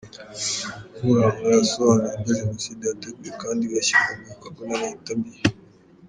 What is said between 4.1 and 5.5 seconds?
mu bikorwa na leta mbi.